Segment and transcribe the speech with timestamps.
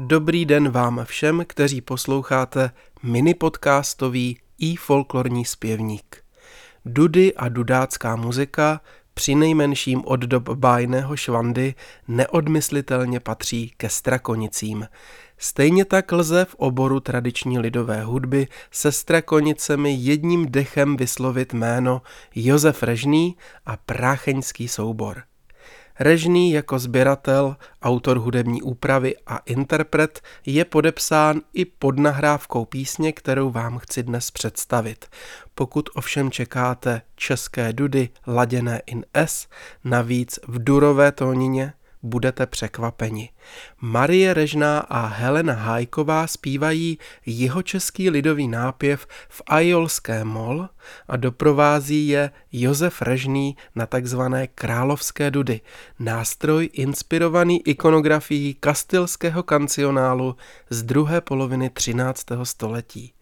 [0.00, 2.70] Dobrý den vám všem, kteří posloucháte
[3.02, 6.24] mini podcastový i folklorní zpěvník.
[6.84, 8.80] Dudy a dudácká muzika,
[9.14, 11.74] při nejmenším od dob bájného švandy,
[12.08, 14.88] neodmyslitelně patří ke strakonicím.
[15.38, 22.02] Stejně tak lze v oboru tradiční lidové hudby se strakonicemi jedním dechem vyslovit jméno
[22.34, 25.22] Josef Režný a Prácheňský soubor.
[26.00, 33.50] Režný jako sběratel, autor hudební úpravy a interpret je podepsán i pod nahrávkou písně, kterou
[33.50, 35.06] vám chci dnes představit.
[35.54, 39.46] Pokud ovšem čekáte české dudy laděné in S,
[39.84, 43.30] navíc v durové tónině, budete překvapeni.
[43.80, 50.68] Marie Režná a Helena Hájková zpívají jihočeský lidový nápěv v ajolské mol
[51.08, 55.60] a doprovází je Josef Režný na takzvané královské dudy,
[55.98, 60.36] nástroj inspirovaný ikonografií kastilského kancionálu
[60.70, 62.26] z druhé poloviny 13.
[62.42, 63.12] století.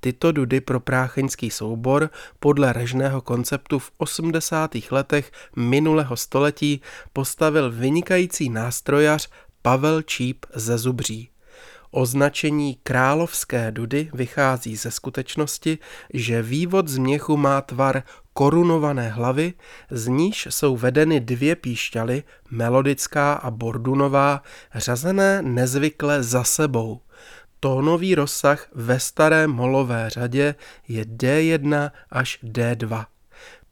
[0.00, 4.70] Tyto dudy pro prácheňský soubor podle režného konceptu v 80.
[4.90, 6.80] letech minulého století
[7.12, 9.28] postavil vynikající nástrojař
[9.62, 11.30] Pavel Číp ze Zubří.
[11.90, 15.78] Označení královské dudy vychází ze skutečnosti,
[16.14, 19.52] že vývod z měchu má tvar korunované hlavy,
[19.90, 24.42] z níž jsou vedeny dvě píšťaly, melodická a bordunová,
[24.74, 27.00] řazené nezvykle za sebou.
[27.60, 30.54] Tónový rozsah ve staré molové řadě
[30.88, 33.06] je D1 až D2.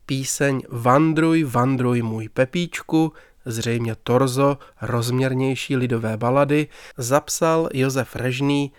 [0.07, 3.13] Píseň Vandruj, vandruj můj Pepíčku,
[3.45, 6.67] zřejmě torzo rozměrnější lidové balady,
[6.97, 8.73] zapsal Josef Režný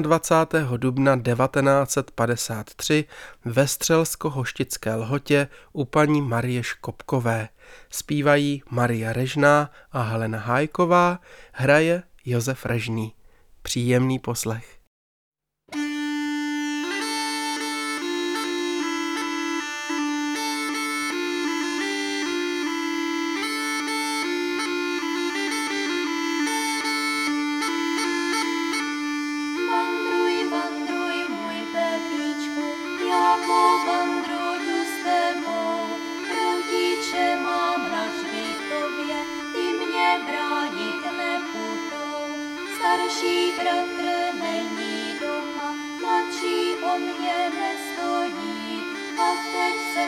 [0.00, 0.76] 21.
[0.76, 3.04] dubna 1953
[3.44, 7.48] ve Střelsko-Hoštické lhotě u paní Marie Škopkové.
[7.90, 11.20] Zpívají Maria Režná a Helena Hájková,
[11.52, 13.15] hraje Josef Režný.
[13.66, 14.75] Příjemný poslech.
[43.06, 48.80] Starší bratr není doma, mladší o mě nestojí.
[49.18, 50.05] A teď jsem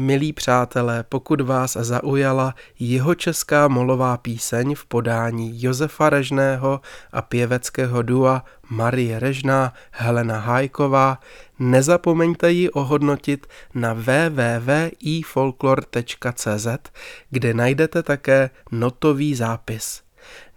[0.00, 6.80] Milí přátelé, pokud vás zaujala jeho česká molová píseň v podání Josefa Režného
[7.12, 11.20] a pěveckého dua Marie Režná, Helena Hájková,
[11.58, 16.66] nezapomeňte ji ohodnotit na www.ifolklor.cz,
[17.30, 20.02] kde najdete také notový zápis.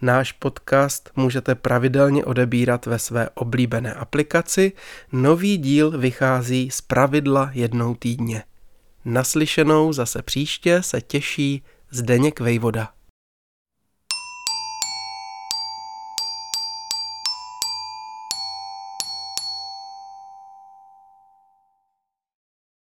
[0.02, 4.72] Náš podcast můžete pravidelně odebírat ve své oblíbené aplikaci,
[5.12, 8.44] nový díl vychází z pravidla jednou týdně.
[9.06, 12.90] Naslyšenou zase příště se těší Zdeněk Vejvoda.